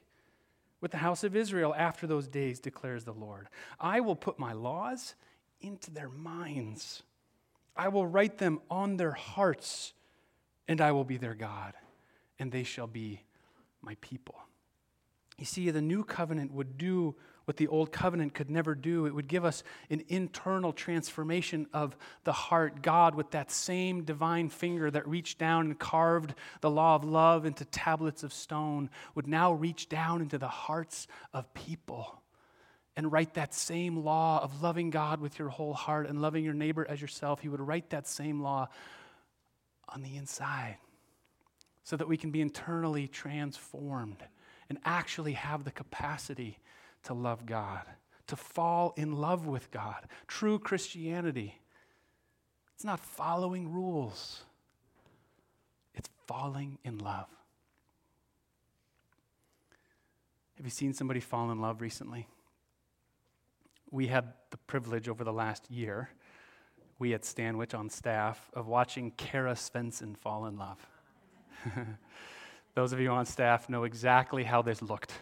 with 0.80 0.92
the 0.92 0.98
house 0.98 1.24
of 1.24 1.36
Israel 1.36 1.74
after 1.76 2.06
those 2.06 2.26
days, 2.26 2.58
declares 2.58 3.04
the 3.04 3.12
Lord. 3.12 3.48
I 3.78 4.00
will 4.00 4.16
put 4.16 4.38
my 4.38 4.54
laws 4.54 5.14
into 5.60 5.90
their 5.90 6.08
minds 6.08 7.02
I 7.76 7.88
will 7.88 8.06
write 8.06 8.38
them 8.38 8.60
on 8.70 8.96
their 8.96 9.12
hearts, 9.12 9.92
and 10.68 10.80
I 10.80 10.92
will 10.92 11.04
be 11.04 11.16
their 11.16 11.34
God, 11.34 11.74
and 12.38 12.50
they 12.50 12.62
shall 12.62 12.86
be 12.86 13.22
my 13.82 13.96
people. 14.00 14.36
You 15.38 15.44
see, 15.44 15.70
the 15.70 15.82
new 15.82 16.02
covenant 16.02 16.52
would 16.52 16.78
do 16.78 17.14
what 17.44 17.58
the 17.58 17.68
old 17.68 17.92
covenant 17.92 18.34
could 18.34 18.50
never 18.50 18.74
do. 18.74 19.06
It 19.06 19.14
would 19.14 19.28
give 19.28 19.44
us 19.44 19.62
an 19.90 20.02
internal 20.08 20.72
transformation 20.72 21.66
of 21.72 21.96
the 22.24 22.32
heart. 22.32 22.82
God, 22.82 23.14
with 23.14 23.30
that 23.30 23.52
same 23.52 24.02
divine 24.02 24.48
finger 24.48 24.90
that 24.90 25.06
reached 25.06 25.38
down 25.38 25.66
and 25.66 25.78
carved 25.78 26.34
the 26.60 26.70
law 26.70 26.96
of 26.96 27.04
love 27.04 27.44
into 27.44 27.64
tablets 27.64 28.24
of 28.24 28.32
stone, 28.32 28.90
would 29.14 29.28
now 29.28 29.52
reach 29.52 29.88
down 29.88 30.22
into 30.22 30.38
the 30.38 30.48
hearts 30.48 31.06
of 31.32 31.52
people 31.54 32.20
and 32.96 33.12
write 33.12 33.34
that 33.34 33.52
same 33.54 33.98
law 34.04 34.42
of 34.42 34.62
loving 34.62 34.90
God 34.90 35.20
with 35.20 35.38
your 35.38 35.48
whole 35.48 35.74
heart 35.74 36.08
and 36.08 36.22
loving 36.22 36.44
your 36.44 36.54
neighbor 36.54 36.86
as 36.88 37.00
yourself, 37.00 37.40
He 37.40 37.48
would 37.48 37.60
write 37.60 37.90
that 37.90 38.06
same 38.06 38.40
law 38.40 38.68
on 39.88 40.02
the 40.02 40.16
inside 40.16 40.78
so 41.84 41.96
that 41.96 42.08
we 42.08 42.16
can 42.16 42.30
be 42.30 42.40
internally 42.40 43.06
transformed 43.06 44.24
and 44.68 44.78
actually 44.84 45.34
have 45.34 45.64
the 45.64 45.70
capacity 45.70 46.58
to 47.04 47.14
love 47.14 47.46
God, 47.46 47.82
to 48.26 48.34
fall 48.34 48.94
in 48.96 49.12
love 49.12 49.46
with 49.46 49.70
God. 49.70 50.08
True 50.26 50.58
Christianity, 50.58 51.60
it's 52.74 52.84
not 52.84 52.98
following 52.98 53.70
rules, 53.70 54.42
it's 55.94 56.08
falling 56.26 56.78
in 56.82 56.98
love. 56.98 57.28
Have 60.56 60.64
you 60.64 60.70
seen 60.70 60.94
somebody 60.94 61.20
fall 61.20 61.50
in 61.50 61.60
love 61.60 61.80
recently? 61.82 62.26
We 63.96 64.08
had 64.08 64.34
the 64.50 64.58
privilege 64.58 65.08
over 65.08 65.24
the 65.24 65.32
last 65.32 65.70
year, 65.70 66.10
we 66.98 67.14
at 67.14 67.24
Stanwich 67.24 67.72
on 67.72 67.88
staff, 67.88 68.50
of 68.52 68.66
watching 68.66 69.10
Kara 69.12 69.54
Svensson 69.54 70.14
fall 70.14 70.44
in 70.44 70.58
love. 70.58 70.86
Those 72.74 72.92
of 72.92 73.00
you 73.00 73.08
on 73.08 73.24
staff 73.24 73.70
know 73.70 73.84
exactly 73.84 74.44
how 74.44 74.60
this 74.60 74.82
looked. 74.82 75.14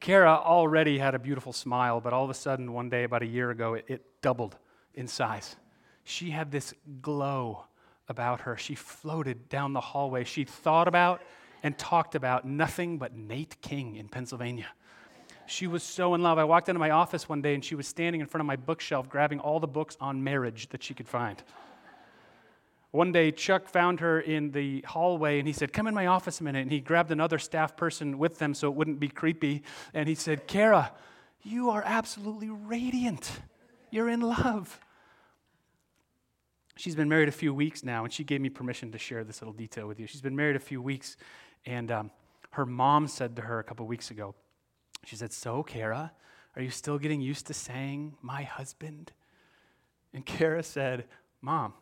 Kara 0.00 0.32
already 0.32 0.96
had 0.96 1.14
a 1.14 1.18
beautiful 1.18 1.52
smile, 1.52 2.00
but 2.00 2.14
all 2.14 2.24
of 2.24 2.30
a 2.30 2.34
sudden, 2.34 2.72
one 2.72 2.88
day 2.88 3.04
about 3.04 3.22
a 3.22 3.26
year 3.26 3.50
ago, 3.50 3.74
it, 3.74 3.84
it 3.86 4.22
doubled 4.22 4.56
in 4.94 5.06
size. 5.06 5.56
She 6.02 6.30
had 6.30 6.50
this 6.50 6.72
glow 7.02 7.64
about 8.08 8.40
her. 8.40 8.56
She 8.56 8.74
floated 8.74 9.50
down 9.50 9.74
the 9.74 9.80
hallway. 9.80 10.24
She 10.24 10.44
thought 10.44 10.88
about 10.88 11.20
and 11.62 11.76
talked 11.76 12.14
about 12.14 12.46
nothing 12.46 12.96
but 12.96 13.14
Nate 13.14 13.60
King 13.60 13.96
in 13.96 14.08
Pennsylvania. 14.08 14.68
She 15.46 15.66
was 15.66 15.82
so 15.82 16.14
in 16.14 16.22
love. 16.22 16.38
I 16.38 16.44
walked 16.44 16.68
into 16.68 16.78
my 16.78 16.90
office 16.90 17.28
one 17.28 17.40
day 17.40 17.54
and 17.54 17.64
she 17.64 17.74
was 17.74 17.86
standing 17.86 18.20
in 18.20 18.26
front 18.26 18.40
of 18.40 18.46
my 18.46 18.56
bookshelf 18.56 19.08
grabbing 19.08 19.40
all 19.40 19.60
the 19.60 19.68
books 19.68 19.96
on 20.00 20.22
marriage 20.22 20.68
that 20.70 20.82
she 20.82 20.92
could 20.94 21.08
find. 21.08 21.42
One 22.90 23.12
day, 23.12 23.30
Chuck 23.30 23.68
found 23.68 24.00
her 24.00 24.20
in 24.20 24.52
the 24.52 24.82
hallway 24.86 25.38
and 25.38 25.46
he 25.46 25.52
said, 25.52 25.72
Come 25.72 25.86
in 25.86 25.94
my 25.94 26.06
office 26.06 26.40
a 26.40 26.44
minute. 26.44 26.62
And 26.62 26.72
he 26.72 26.80
grabbed 26.80 27.10
another 27.10 27.38
staff 27.38 27.76
person 27.76 28.18
with 28.18 28.38
them 28.38 28.54
so 28.54 28.68
it 28.68 28.74
wouldn't 28.74 29.00
be 29.00 29.08
creepy. 29.08 29.62
And 29.92 30.08
he 30.08 30.14
said, 30.14 30.46
Kara, 30.46 30.92
you 31.42 31.70
are 31.70 31.82
absolutely 31.84 32.48
radiant. 32.48 33.30
You're 33.90 34.08
in 34.08 34.20
love. 34.20 34.80
She's 36.76 36.94
been 36.94 37.08
married 37.08 37.28
a 37.28 37.32
few 37.32 37.54
weeks 37.54 37.84
now, 37.84 38.04
and 38.04 38.12
she 38.12 38.22
gave 38.24 38.40
me 38.40 38.50
permission 38.50 38.92
to 38.92 38.98
share 38.98 39.24
this 39.24 39.40
little 39.40 39.54
detail 39.54 39.86
with 39.86 39.98
you. 39.98 40.06
She's 40.06 40.20
been 40.20 40.36
married 40.36 40.56
a 40.56 40.60
few 40.60 40.82
weeks, 40.82 41.16
and 41.64 41.90
um, 41.90 42.10
her 42.50 42.66
mom 42.66 43.08
said 43.08 43.36
to 43.36 43.42
her 43.42 43.58
a 43.58 43.64
couple 43.64 43.86
weeks 43.86 44.10
ago, 44.10 44.34
she 45.06 45.14
said, 45.14 45.32
So, 45.32 45.62
Kara, 45.62 46.12
are 46.56 46.62
you 46.62 46.70
still 46.70 46.98
getting 46.98 47.20
used 47.20 47.46
to 47.46 47.54
saying, 47.54 48.16
my 48.22 48.42
husband? 48.42 49.12
And 50.12 50.26
Kara 50.26 50.64
said, 50.64 51.04
Mom, 51.40 51.74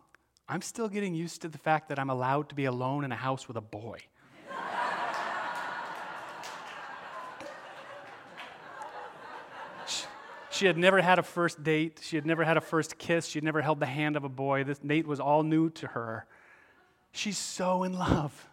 I'm 0.46 0.60
still 0.60 0.90
getting 0.90 1.14
used 1.14 1.40
to 1.42 1.48
the 1.48 1.56
fact 1.56 1.88
that 1.88 1.98
I'm 1.98 2.10
allowed 2.10 2.50
to 2.50 2.54
be 2.54 2.66
alone 2.66 3.02
in 3.02 3.12
a 3.12 3.16
house 3.16 3.48
with 3.48 3.56
a 3.56 3.62
boy. 3.62 4.00
she 10.50 10.66
had 10.66 10.76
never 10.76 11.00
had 11.00 11.18
a 11.18 11.22
first 11.22 11.62
date. 11.62 12.00
She 12.02 12.16
had 12.16 12.26
never 12.26 12.44
had 12.44 12.58
a 12.58 12.60
first 12.60 12.98
kiss. 12.98 13.24
She 13.26 13.38
had 13.38 13.44
never 13.44 13.62
held 13.62 13.80
the 13.80 13.86
hand 13.86 14.16
of 14.16 14.24
a 14.24 14.28
boy. 14.28 14.64
This 14.64 14.84
Nate 14.84 15.06
was 15.06 15.18
all 15.18 15.42
new 15.42 15.70
to 15.70 15.86
her. 15.86 16.26
She's 17.12 17.38
so 17.38 17.84
in 17.84 17.94
love. 17.94 18.50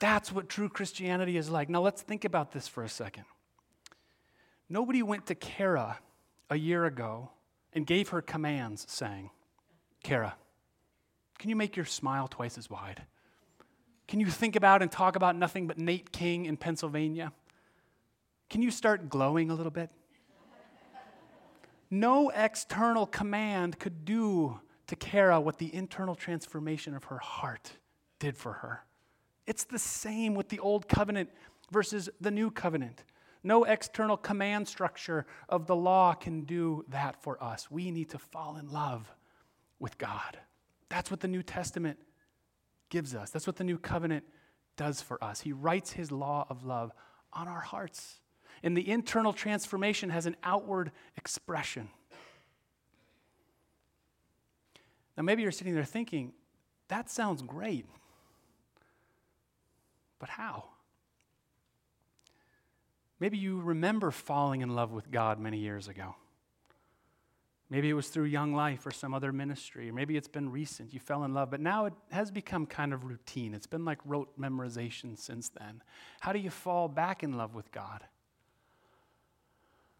That's 0.00 0.32
what 0.32 0.48
true 0.48 0.68
Christianity 0.68 1.36
is 1.36 1.50
like. 1.50 1.68
Now 1.68 1.82
let's 1.82 2.02
think 2.02 2.24
about 2.24 2.52
this 2.52 2.66
for 2.66 2.82
a 2.82 2.88
second. 2.88 3.24
Nobody 4.68 5.02
went 5.02 5.26
to 5.26 5.34
Kara 5.34 5.98
a 6.48 6.56
year 6.56 6.86
ago 6.86 7.30
and 7.72 7.86
gave 7.86 8.08
her 8.08 8.22
commands 8.22 8.86
saying, 8.88 9.30
Kara, 10.02 10.34
can 11.38 11.50
you 11.50 11.56
make 11.56 11.76
your 11.76 11.84
smile 11.84 12.28
twice 12.28 12.56
as 12.56 12.68
wide? 12.68 13.02
Can 14.08 14.20
you 14.20 14.26
think 14.26 14.56
about 14.56 14.82
and 14.82 14.90
talk 14.90 15.16
about 15.16 15.36
nothing 15.36 15.66
but 15.66 15.78
Nate 15.78 16.10
King 16.12 16.46
in 16.46 16.56
Pennsylvania? 16.56 17.32
Can 18.48 18.62
you 18.62 18.70
start 18.70 19.08
glowing 19.08 19.50
a 19.50 19.54
little 19.54 19.70
bit? 19.70 19.90
No 21.90 22.30
external 22.30 23.06
command 23.06 23.78
could 23.78 24.04
do 24.04 24.60
to 24.86 24.96
Kara 24.96 25.40
what 25.40 25.58
the 25.58 25.72
internal 25.74 26.14
transformation 26.14 26.94
of 26.94 27.04
her 27.04 27.18
heart 27.18 27.72
did 28.18 28.36
for 28.36 28.54
her. 28.54 28.84
It's 29.50 29.64
the 29.64 29.80
same 29.80 30.36
with 30.36 30.48
the 30.48 30.60
old 30.60 30.88
covenant 30.88 31.28
versus 31.72 32.08
the 32.20 32.30
new 32.30 32.52
covenant. 32.52 33.02
No 33.42 33.64
external 33.64 34.16
command 34.16 34.68
structure 34.68 35.26
of 35.48 35.66
the 35.66 35.74
law 35.74 36.14
can 36.14 36.42
do 36.42 36.84
that 36.86 37.20
for 37.20 37.42
us. 37.42 37.68
We 37.68 37.90
need 37.90 38.10
to 38.10 38.18
fall 38.20 38.58
in 38.58 38.70
love 38.70 39.12
with 39.80 39.98
God. 39.98 40.38
That's 40.88 41.10
what 41.10 41.18
the 41.18 41.26
New 41.26 41.42
Testament 41.42 41.98
gives 42.90 43.12
us. 43.12 43.30
That's 43.30 43.48
what 43.48 43.56
the 43.56 43.64
new 43.64 43.76
covenant 43.76 44.22
does 44.76 45.02
for 45.02 45.22
us. 45.22 45.40
He 45.40 45.52
writes 45.52 45.90
his 45.90 46.12
law 46.12 46.46
of 46.48 46.64
love 46.64 46.92
on 47.32 47.48
our 47.48 47.58
hearts. 47.58 48.20
And 48.62 48.76
the 48.76 48.88
internal 48.88 49.32
transformation 49.32 50.10
has 50.10 50.26
an 50.26 50.36
outward 50.44 50.92
expression. 51.16 51.88
Now, 55.16 55.24
maybe 55.24 55.42
you're 55.42 55.50
sitting 55.50 55.74
there 55.74 55.82
thinking, 55.82 56.34
that 56.86 57.10
sounds 57.10 57.42
great. 57.42 57.86
But 60.20 60.28
how? 60.28 60.64
Maybe 63.18 63.36
you 63.36 63.60
remember 63.60 64.12
falling 64.12 64.60
in 64.60 64.76
love 64.76 64.92
with 64.92 65.10
God 65.10 65.40
many 65.40 65.58
years 65.58 65.88
ago. 65.88 66.14
Maybe 67.68 67.88
it 67.88 67.94
was 67.94 68.08
through 68.08 68.24
Young 68.24 68.52
Life 68.52 68.84
or 68.84 68.90
some 68.90 69.14
other 69.14 69.32
ministry, 69.32 69.90
or 69.90 69.92
maybe 69.92 70.16
it's 70.16 70.28
been 70.28 70.50
recent. 70.50 70.92
You 70.92 70.98
fell 70.98 71.22
in 71.22 71.34
love, 71.34 71.50
but 71.50 71.60
now 71.60 71.84
it 71.86 71.92
has 72.10 72.30
become 72.30 72.66
kind 72.66 72.92
of 72.92 73.04
routine. 73.04 73.54
It's 73.54 73.68
been 73.68 73.84
like 73.84 73.98
rote 74.04 74.38
memorization 74.38 75.16
since 75.16 75.50
then. 75.50 75.82
How 76.20 76.32
do 76.32 76.40
you 76.40 76.50
fall 76.50 76.88
back 76.88 77.22
in 77.22 77.36
love 77.36 77.54
with 77.54 77.70
God? 77.70 78.02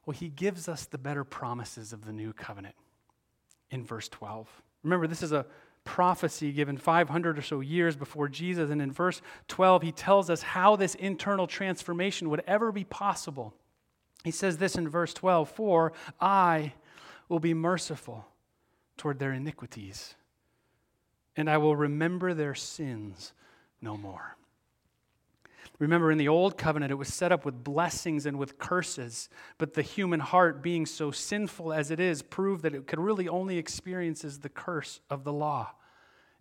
Well, 0.04 0.16
He 0.16 0.28
gives 0.28 0.68
us 0.68 0.84
the 0.86 0.98
better 0.98 1.22
promises 1.22 1.92
of 1.92 2.04
the 2.04 2.12
new 2.12 2.32
covenant 2.32 2.74
in 3.70 3.84
verse 3.84 4.08
12. 4.08 4.48
Remember, 4.82 5.06
this 5.06 5.22
is 5.22 5.30
a 5.30 5.46
prophecy 5.84 6.52
given 6.52 6.76
500 6.76 7.38
or 7.38 7.42
so 7.42 7.60
years 7.60 7.96
before 7.96 8.28
Jesus. 8.28 8.70
And 8.70 8.80
in 8.82 8.92
verse 8.92 9.22
12, 9.48 9.82
he 9.82 9.92
tells 9.92 10.30
us 10.30 10.42
how 10.42 10.76
this 10.76 10.94
internal 10.94 11.46
transformation 11.46 12.30
would 12.30 12.42
ever 12.46 12.72
be 12.72 12.84
possible. 12.84 13.54
He 14.24 14.30
says 14.30 14.58
this 14.58 14.76
in 14.76 14.88
verse 14.88 15.14
12 15.14 15.50
For 15.50 15.92
I 16.20 16.74
will 17.28 17.40
be 17.40 17.54
merciful 17.54 18.26
toward 18.96 19.18
their 19.18 19.32
iniquities, 19.32 20.14
and 21.36 21.48
I 21.48 21.56
will 21.56 21.76
remember 21.76 22.34
their 22.34 22.54
sins 22.54 23.32
no 23.80 23.96
more. 23.96 24.36
Remember, 25.78 26.10
in 26.10 26.18
the 26.18 26.28
old 26.28 26.58
covenant, 26.58 26.92
it 26.92 26.96
was 26.96 27.12
set 27.12 27.32
up 27.32 27.44
with 27.44 27.64
blessings 27.64 28.26
and 28.26 28.38
with 28.38 28.58
curses, 28.58 29.28
but 29.56 29.74
the 29.74 29.82
human 29.82 30.20
heart, 30.20 30.62
being 30.62 30.84
so 30.84 31.10
sinful 31.10 31.72
as 31.72 31.90
it 31.90 31.98
is, 31.98 32.22
proved 32.22 32.62
that 32.62 32.74
it 32.74 32.86
could 32.86 33.00
really 33.00 33.28
only 33.28 33.56
experiences 33.56 34.38
the 34.38 34.48
curse 34.48 35.00
of 35.08 35.24
the 35.24 35.32
law. 35.32 35.72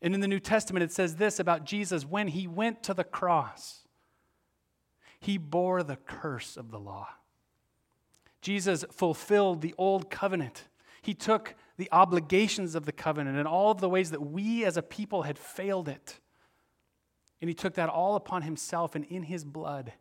And 0.01 0.13
in 0.13 0.21
the 0.21 0.27
New 0.27 0.39
Testament, 0.39 0.83
it 0.83 0.91
says 0.91 1.15
this 1.15 1.39
about 1.39 1.65
Jesus 1.65 2.05
when 2.05 2.29
he 2.29 2.47
went 2.47 2.83
to 2.83 2.93
the 2.93 3.03
cross, 3.03 3.87
he 5.19 5.37
bore 5.37 5.83
the 5.83 5.97
curse 5.97 6.57
of 6.57 6.71
the 6.71 6.79
law. 6.79 7.07
Jesus 8.41 8.85
fulfilled 8.91 9.61
the 9.61 9.75
old 9.77 10.09
covenant. 10.09 10.67
He 11.01 11.13
took 11.13 11.55
the 11.77 11.89
obligations 11.91 12.75
of 12.75 12.85
the 12.85 12.91
covenant 12.91 13.37
and 13.37 13.47
all 13.47 13.71
of 13.71 13.81
the 13.81 13.89
ways 13.89 14.11
that 14.11 14.21
we 14.21 14.65
as 14.65 14.77
a 14.77 14.81
people 14.81 15.23
had 15.23 15.37
failed 15.37 15.89
it. 15.89 16.19
And 17.41 17.49
he 17.49 17.53
took 17.53 17.75
that 17.75 17.89
all 17.89 18.15
upon 18.15 18.41
himself, 18.41 18.95
and 18.95 19.05
in 19.05 19.23
his 19.23 19.43
blood, 19.43 19.93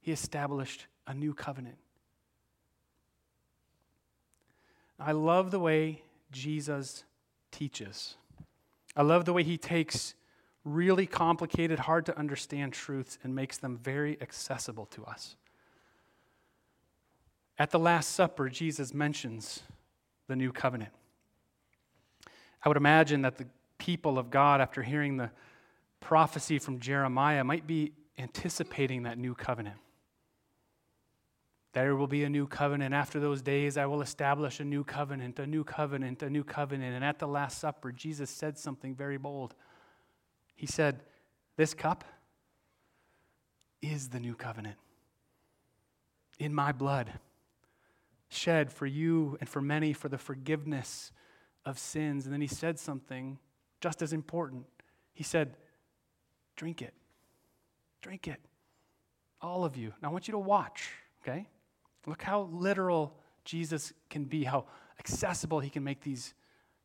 he 0.00 0.12
established 0.12 0.86
a 1.06 1.14
new 1.14 1.34
covenant. 1.34 1.76
I 4.98 5.12
love 5.12 5.50
the 5.50 5.58
way 5.58 6.02
Jesus 6.30 7.04
teaches. 7.50 8.16
I 8.96 9.02
love 9.02 9.24
the 9.24 9.32
way 9.32 9.42
he 9.42 9.58
takes 9.58 10.14
really 10.64 11.06
complicated, 11.06 11.80
hard 11.80 12.06
to 12.06 12.18
understand 12.18 12.72
truths 12.72 13.18
and 13.22 13.34
makes 13.34 13.58
them 13.58 13.76
very 13.76 14.20
accessible 14.22 14.86
to 14.86 15.04
us. 15.04 15.36
At 17.58 17.70
the 17.70 17.78
Last 17.78 18.10
Supper, 18.10 18.48
Jesus 18.48 18.94
mentions 18.94 19.62
the 20.26 20.36
new 20.36 20.52
covenant. 20.52 20.92
I 22.64 22.68
would 22.68 22.76
imagine 22.76 23.22
that 23.22 23.36
the 23.36 23.46
people 23.78 24.18
of 24.18 24.30
God, 24.30 24.60
after 24.60 24.82
hearing 24.82 25.18
the 25.18 25.30
prophecy 26.04 26.58
from 26.58 26.80
Jeremiah, 26.80 27.42
might 27.42 27.66
be 27.66 27.92
anticipating 28.18 29.04
that 29.04 29.16
new 29.16 29.34
covenant. 29.34 29.78
There 31.72 31.96
will 31.96 32.06
be 32.06 32.24
a 32.24 32.28
new 32.28 32.46
covenant. 32.46 32.94
After 32.94 33.18
those 33.18 33.40
days, 33.40 33.78
I 33.78 33.86
will 33.86 34.02
establish 34.02 34.60
a 34.60 34.64
new 34.64 34.84
covenant, 34.84 35.38
a 35.38 35.46
new 35.46 35.64
covenant, 35.64 36.22
a 36.22 36.28
new 36.28 36.44
covenant. 36.44 36.94
And 36.94 37.02
at 37.02 37.18
the 37.18 37.26
Last 37.26 37.58
Supper, 37.58 37.90
Jesus 37.90 38.30
said 38.30 38.58
something 38.58 38.94
very 38.94 39.16
bold. 39.16 39.54
He 40.54 40.66
said, 40.66 41.00
This 41.56 41.72
cup 41.72 42.04
is 43.80 44.10
the 44.10 44.20
new 44.20 44.34
covenant 44.34 44.76
in 46.38 46.52
my 46.54 46.70
blood, 46.70 47.14
shed 48.28 48.70
for 48.70 48.86
you 48.86 49.38
and 49.40 49.48
for 49.48 49.62
many 49.62 49.94
for 49.94 50.08
the 50.08 50.18
forgiveness 50.18 51.12
of 51.64 51.78
sins. 51.78 52.24
And 52.24 52.32
then 52.32 52.42
he 52.42 52.46
said 52.46 52.78
something 52.78 53.38
just 53.80 54.02
as 54.02 54.12
important. 54.12 54.66
He 55.14 55.24
said, 55.24 55.56
Drink 56.56 56.82
it. 56.82 56.94
Drink 58.00 58.28
it. 58.28 58.40
All 59.40 59.64
of 59.64 59.76
you. 59.76 59.92
Now 60.02 60.08
I 60.08 60.12
want 60.12 60.28
you 60.28 60.32
to 60.32 60.38
watch, 60.38 60.90
okay? 61.22 61.48
Look 62.06 62.22
how 62.22 62.48
literal 62.52 63.16
Jesus 63.44 63.92
can 64.10 64.24
be, 64.24 64.44
how 64.44 64.66
accessible 64.98 65.60
he 65.60 65.70
can 65.70 65.84
make 65.84 66.02
these 66.02 66.34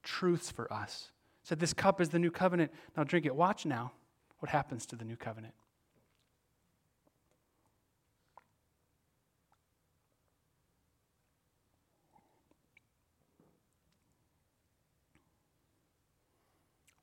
truths 0.03 0.49
for 0.51 0.71
us. 0.71 1.11
Said, 1.43 1.59
This 1.59 1.73
cup 1.73 2.01
is 2.01 2.09
the 2.09 2.19
new 2.19 2.31
covenant. 2.31 2.71
Now 2.97 3.03
drink 3.03 3.25
it. 3.25 3.35
Watch 3.35 3.65
now 3.65 3.91
what 4.39 4.49
happens 4.49 4.85
to 4.87 4.95
the 4.95 5.05
new 5.05 5.15
covenant. 5.15 5.53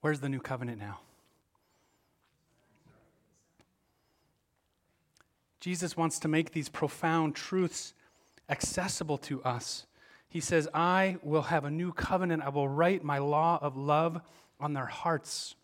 Where's 0.01 0.21
the 0.21 0.29
new 0.29 0.39
covenant 0.39 0.79
now? 0.79 1.01
Jesus 5.67 5.97
wants 5.97 6.21
to 6.21 6.29
make 6.29 6.53
these 6.53 6.69
profound 6.69 7.35
truths 7.35 7.93
accessible 8.49 9.19
to 9.19 9.43
us. 9.43 9.85
He 10.29 10.39
says, 10.39 10.69
I 10.73 11.17
will 11.25 11.43
have 11.43 11.65
a 11.65 11.71
new 11.73 11.93
covenant. 11.93 12.45
I 12.45 12.51
will 12.51 12.69
write 12.69 13.03
my 13.03 13.19
law 13.19 13.59
of 13.61 13.77
love 13.77 14.21
on 14.61 14.75
their 14.75 14.87
hearts. 14.87 15.57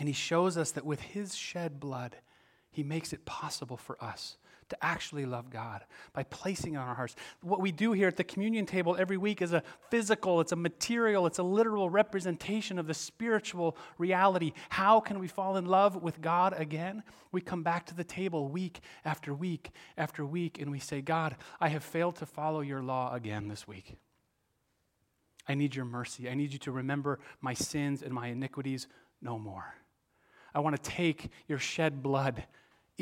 And 0.00 0.08
he 0.08 0.12
shows 0.12 0.56
us 0.56 0.72
that 0.72 0.84
with 0.84 1.00
his 1.00 1.36
shed 1.36 1.78
blood, 1.78 2.16
he 2.72 2.82
makes 2.82 3.12
it 3.12 3.24
possible 3.24 3.76
for 3.76 4.02
us 4.02 4.36
to 4.70 4.84
actually 4.84 5.26
love 5.26 5.50
God 5.50 5.84
by 6.12 6.22
placing 6.24 6.76
on 6.76 6.88
our 6.88 6.94
hearts. 6.94 7.14
What 7.42 7.60
we 7.60 7.70
do 7.70 7.92
here 7.92 8.08
at 8.08 8.16
the 8.16 8.24
communion 8.24 8.66
table 8.66 8.96
every 8.98 9.16
week 9.16 9.42
is 9.42 9.52
a 9.52 9.62
physical, 9.90 10.40
it's 10.40 10.52
a 10.52 10.56
material, 10.56 11.26
it's 11.26 11.38
a 11.38 11.42
literal 11.42 11.90
representation 11.90 12.78
of 12.78 12.86
the 12.86 12.94
spiritual 12.94 13.76
reality. 13.98 14.52
How 14.70 15.00
can 15.00 15.18
we 15.18 15.28
fall 15.28 15.56
in 15.56 15.66
love 15.66 16.02
with 16.02 16.20
God 16.20 16.54
again? 16.56 17.02
We 17.32 17.40
come 17.40 17.62
back 17.62 17.86
to 17.86 17.94
the 17.94 18.04
table 18.04 18.48
week 18.48 18.80
after 19.04 19.34
week 19.34 19.70
after 19.96 20.24
week 20.24 20.60
and 20.60 20.70
we 20.70 20.78
say, 20.78 21.00
God, 21.00 21.36
I 21.60 21.68
have 21.68 21.84
failed 21.84 22.16
to 22.16 22.26
follow 22.26 22.60
your 22.60 22.82
law 22.82 23.14
again 23.14 23.48
this 23.48 23.68
week. 23.68 23.96
I 25.48 25.54
need 25.54 25.74
your 25.74 25.84
mercy. 25.84 26.28
I 26.28 26.34
need 26.34 26.52
you 26.52 26.58
to 26.60 26.72
remember 26.72 27.18
my 27.40 27.54
sins 27.54 28.02
and 28.02 28.12
my 28.12 28.28
iniquities 28.28 28.86
no 29.20 29.38
more. 29.38 29.74
I 30.54 30.60
want 30.60 30.82
to 30.82 30.90
take 30.90 31.30
your 31.48 31.58
shed 31.58 32.02
blood 32.02 32.44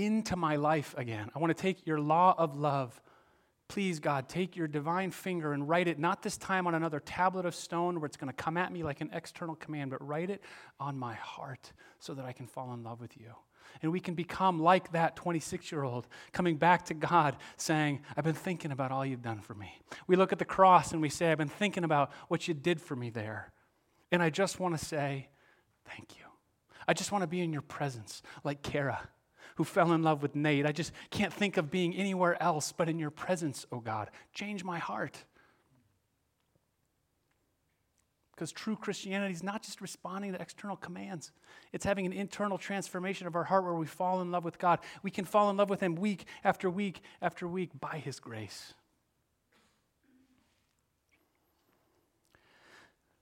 into 0.05 0.37
my 0.37 0.57
life 0.57 0.95
again. 0.97 1.31
I 1.35 1.39
want 1.39 1.57
to 1.57 1.61
take 1.61 1.87
your 1.87 2.01
law 2.01 2.35
of 2.39 2.57
love. 2.57 3.01
Please, 3.67 4.01
God, 4.01 4.29
take 4.29 4.57
your 4.57 4.69
divine 4.69 5.11
finger 5.11 5.53
and 5.53 5.69
write 5.69 5.89
it, 5.89 5.99
not 5.99 6.23
this 6.23 6.39
time 6.39 6.67
on 6.67 6.75
another 6.75 7.01
tablet 7.01 7.45
of 7.45 7.55
stone 7.55 8.01
where 8.01 8.07
it's 8.07 8.17
going 8.17 8.33
to 8.33 8.37
come 8.37 8.57
at 8.57 8.73
me 8.73 8.83
like 8.83 9.01
an 9.01 9.11
external 9.13 9.55
command, 9.57 9.91
but 9.91 10.07
write 10.07 10.31
it 10.31 10.43
on 10.81 10.99
my 10.99 11.15
heart 11.15 11.73
so 11.99 12.15
that 12.15 12.25
I 12.25 12.33
can 12.33 12.47
fall 12.47 12.73
in 12.73 12.83
love 12.83 13.01
with 13.01 13.17
you. 13.19 13.35
And 13.83 13.93
we 13.93 14.01
can 14.01 14.15
become 14.15 14.59
like 14.59 14.93
that 14.93 15.17
26 15.17 15.71
year 15.71 15.83
old 15.83 16.07
coming 16.33 16.57
back 16.57 16.87
to 16.87 16.95
God 16.95 17.37
saying, 17.57 18.01
I've 18.17 18.25
been 18.25 18.35
thinking 18.35 18.73
about 18.73 18.91
all 18.91 19.05
you've 19.05 19.23
done 19.23 19.41
for 19.41 19.55
me. 19.55 19.71
We 20.07 20.17
look 20.17 20.33
at 20.33 20.39
the 20.39 20.47
cross 20.47 20.93
and 20.93 21.03
we 21.03 21.11
say, 21.11 21.31
I've 21.31 21.39
been 21.39 21.49
thinking 21.49 21.85
about 21.85 22.11
what 22.29 22.49
you 22.49 22.55
did 22.55 22.81
for 22.81 22.97
me 22.97 23.11
there. 23.11 23.53
And 24.11 24.23
I 24.23 24.31
just 24.31 24.59
want 24.59 24.79
to 24.79 24.83
say, 24.83 25.29
thank 25.85 26.17
you. 26.19 26.25
I 26.87 26.95
just 26.95 27.13
want 27.13 27.23
to 27.23 27.29
be 27.29 27.41
in 27.43 27.53
your 27.53 27.63
presence 27.63 28.23
like 28.45 28.63
Kara 28.63 29.09
who 29.59 29.65
fell 29.65 29.93
in 29.93 30.05
love 30.05 30.23
with 30.23 30.37
Nate. 30.37 30.65
I 30.65 30.71
just 30.71 30.93
can't 31.11 31.33
think 31.33 31.57
of 31.57 31.69
being 31.69 31.93
anywhere 31.97 32.41
else 32.41 32.71
but 32.71 32.89
in 32.89 32.97
your 32.97 33.11
presence, 33.11 33.67
oh 33.73 33.81
God. 33.81 34.09
Change 34.33 34.63
my 34.63 34.79
heart. 34.79 35.25
Because 38.31 38.53
true 38.53 38.77
Christianity 38.77 39.35
is 39.35 39.43
not 39.43 39.65
just 39.65 39.81
responding 39.81 40.33
to 40.33 40.41
external 40.41 40.77
commands, 40.77 41.33
it's 41.73 41.85
having 41.85 42.07
an 42.07 42.13
internal 42.13 42.57
transformation 42.57 43.27
of 43.27 43.35
our 43.35 43.43
heart 43.43 43.65
where 43.65 43.75
we 43.75 43.85
fall 43.85 44.21
in 44.21 44.31
love 44.31 44.45
with 44.45 44.61
God. 44.61 44.79
We 45.03 45.11
can 45.11 45.25
fall 45.25 45.51
in 45.51 45.57
love 45.57 45.71
with 45.71 45.81
Him 45.81 45.97
week 45.97 46.27
after 46.45 46.71
week 46.71 47.01
after 47.21 47.49
week 47.49 47.71
by 47.81 47.99
His 47.99 48.21
grace. 48.21 48.75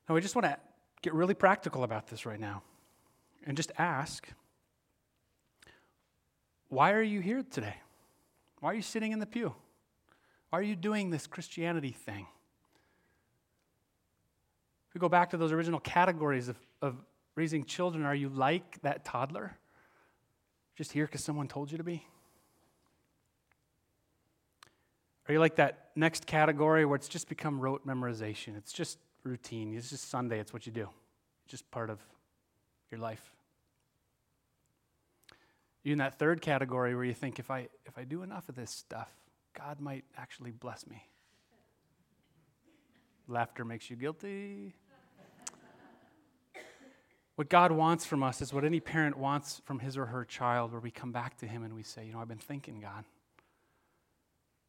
Now, 0.06 0.16
I 0.16 0.20
just 0.20 0.34
want 0.34 0.44
to 0.44 0.58
get 1.00 1.14
really 1.14 1.32
practical 1.32 1.82
about 1.82 2.08
this 2.08 2.26
right 2.26 2.38
now 2.38 2.62
and 3.46 3.56
just 3.56 3.72
ask 3.78 4.28
why 6.68 6.92
are 6.92 7.02
you 7.02 7.20
here 7.20 7.42
today? 7.50 7.76
Why 8.60 8.72
are 8.72 8.74
you 8.74 8.82
sitting 8.82 9.12
in 9.12 9.18
the 9.18 9.26
pew? 9.26 9.54
Why 10.50 10.58
are 10.58 10.62
you 10.62 10.76
doing 10.76 11.10
this 11.10 11.26
Christianity 11.26 11.90
thing? 11.92 12.26
If 14.88 14.94
we 14.94 15.00
go 15.00 15.08
back 15.08 15.30
to 15.30 15.36
those 15.36 15.52
original 15.52 15.80
categories 15.80 16.48
of, 16.48 16.56
of 16.80 16.96
raising 17.34 17.64
children, 17.64 18.04
are 18.04 18.14
you 18.14 18.28
like 18.28 18.80
that 18.82 19.04
toddler? 19.04 19.56
Just 20.76 20.92
here 20.92 21.06
because 21.06 21.22
someone 21.22 21.48
told 21.48 21.70
you 21.70 21.78
to 21.78 21.84
be? 21.84 22.04
Are 25.28 25.32
you 25.32 25.40
like 25.40 25.56
that 25.56 25.90
next 25.96 26.26
category 26.26 26.84
where 26.84 26.96
it's 26.96 27.08
just 27.08 27.28
become 27.28 27.60
rote 27.60 27.86
memorization? 27.86 28.56
It's 28.56 28.72
just 28.72 28.98
routine. 29.24 29.76
It's 29.76 29.90
just 29.90 30.08
Sunday. 30.08 30.38
It's 30.38 30.52
what 30.52 30.66
you 30.66 30.72
do. 30.72 30.88
It's 31.44 31.50
just 31.50 31.70
part 31.70 31.90
of 31.90 31.98
your 32.90 33.00
life. 33.00 33.35
You're 35.86 35.92
in 35.92 35.98
that 35.98 36.18
third 36.18 36.42
category 36.42 36.96
where 36.96 37.04
you 37.04 37.14
think 37.14 37.38
if 37.38 37.48
I, 37.48 37.68
if 37.84 37.96
I 37.96 38.02
do 38.02 38.24
enough 38.24 38.48
of 38.48 38.56
this 38.56 38.72
stuff, 38.72 39.08
God 39.56 39.78
might 39.78 40.02
actually 40.16 40.50
bless 40.50 40.84
me. 40.84 41.06
Laughter 43.28 43.64
makes 43.64 43.88
you 43.88 43.94
guilty. 43.94 44.74
What 47.36 47.48
God 47.48 47.70
wants 47.70 48.04
from 48.04 48.24
us 48.24 48.42
is 48.42 48.52
what 48.52 48.64
any 48.64 48.80
parent 48.80 49.16
wants 49.16 49.62
from 49.64 49.78
his 49.78 49.96
or 49.96 50.06
her 50.06 50.24
child, 50.24 50.72
where 50.72 50.80
we 50.80 50.90
come 50.90 51.12
back 51.12 51.36
to 51.36 51.46
him 51.46 51.62
and 51.62 51.72
we 51.72 51.84
say, 51.84 52.04
You 52.04 52.14
know, 52.14 52.18
I've 52.18 52.26
been 52.26 52.38
thinking, 52.38 52.80
God, 52.80 53.04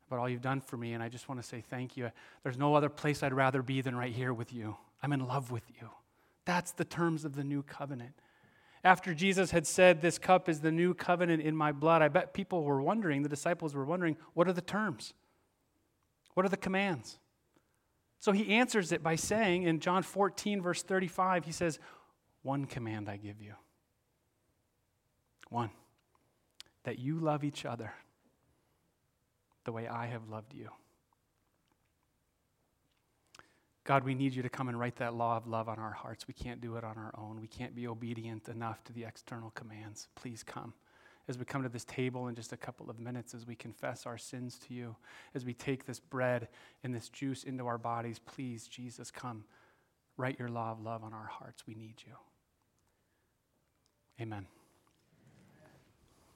about 0.05 0.19
all 0.19 0.29
you've 0.29 0.43
done 0.43 0.61
for 0.61 0.77
me, 0.77 0.93
and 0.93 1.01
I 1.01 1.09
just 1.09 1.27
want 1.27 1.41
to 1.41 1.47
say 1.47 1.61
thank 1.61 1.97
you. 1.97 2.11
There's 2.43 2.59
no 2.59 2.75
other 2.75 2.89
place 2.89 3.23
I'd 3.23 3.33
rather 3.33 3.63
be 3.63 3.81
than 3.81 3.95
right 3.95 4.13
here 4.13 4.35
with 4.35 4.53
you. 4.53 4.77
I'm 5.01 5.13
in 5.13 5.25
love 5.25 5.49
with 5.49 5.67
you. 5.81 5.89
That's 6.45 6.73
the 6.73 6.85
terms 6.85 7.25
of 7.25 7.35
the 7.35 7.43
new 7.43 7.63
covenant. 7.63 8.13
After 8.87 9.13
Jesus 9.13 9.51
had 9.51 9.67
said, 9.67 10.01
This 10.01 10.17
cup 10.17 10.47
is 10.47 10.61
the 10.61 10.71
new 10.71 10.93
covenant 10.93 11.43
in 11.43 11.57
my 11.57 11.73
blood, 11.73 12.01
I 12.01 12.07
bet 12.07 12.33
people 12.33 12.63
were 12.63 12.81
wondering, 12.81 13.21
the 13.21 13.27
disciples 13.27 13.75
were 13.75 13.83
wondering, 13.83 14.15
what 14.33 14.47
are 14.47 14.53
the 14.53 14.61
terms? 14.61 15.13
What 16.35 16.45
are 16.45 16.49
the 16.49 16.55
commands? 16.55 17.19
So 18.21 18.31
he 18.31 18.55
answers 18.55 18.93
it 18.93 19.03
by 19.03 19.17
saying 19.17 19.63
in 19.63 19.81
John 19.81 20.03
14, 20.03 20.61
verse 20.61 20.83
35, 20.83 21.43
he 21.43 21.51
says, 21.51 21.79
One 22.43 22.63
command 22.63 23.09
I 23.09 23.17
give 23.17 23.41
you. 23.41 23.55
One, 25.49 25.71
that 26.85 26.97
you 26.97 27.19
love 27.19 27.43
each 27.43 27.65
other 27.65 27.91
the 29.65 29.73
way 29.73 29.85
I 29.85 30.05
have 30.05 30.29
loved 30.29 30.53
you. 30.53 30.69
God, 33.87 34.03
we 34.03 34.13
need 34.13 34.35
you 34.35 34.43
to 34.43 34.49
come 34.49 34.67
and 34.67 34.77
write 34.77 34.97
that 34.97 35.13
law 35.13 35.37
of 35.37 35.47
love 35.47 35.69
on 35.69 35.79
our 35.79 35.93
hearts. 35.93 36.27
We 36.27 36.33
can't 36.33 36.59
do 36.59 36.75
it 36.75 36.83
on 36.83 36.97
our 36.97 37.13
own. 37.17 37.39
We 37.39 37.47
can't 37.47 37.73
be 37.73 37.87
obedient 37.87 38.49
enough 38.49 38.83
to 38.83 38.93
the 38.93 39.05
external 39.05 39.51
commands. 39.51 40.09
Please 40.13 40.43
come. 40.43 40.73
As 41.29 41.37
we 41.37 41.45
come 41.45 41.63
to 41.63 41.69
this 41.69 41.85
table 41.85 42.27
in 42.27 42.35
just 42.35 42.51
a 42.51 42.57
couple 42.57 42.89
of 42.89 42.99
minutes, 42.99 43.33
as 43.33 43.47
we 43.47 43.55
confess 43.55 44.05
our 44.05 44.17
sins 44.17 44.59
to 44.67 44.73
you, 44.73 44.97
as 45.33 45.45
we 45.45 45.53
take 45.53 45.85
this 45.85 46.01
bread 46.01 46.49
and 46.83 46.93
this 46.93 47.07
juice 47.07 47.45
into 47.45 47.65
our 47.65 47.77
bodies, 47.77 48.19
please, 48.19 48.67
Jesus, 48.67 49.09
come. 49.09 49.45
Write 50.17 50.37
your 50.37 50.49
law 50.49 50.71
of 50.71 50.81
love 50.81 51.05
on 51.05 51.13
our 51.13 51.27
hearts. 51.27 51.63
We 51.65 51.73
need 51.73 51.95
you. 52.05 52.13
Amen. 54.19 54.47